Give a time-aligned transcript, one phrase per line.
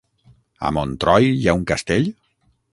[0.69, 2.11] A Montroi hi ha un castell?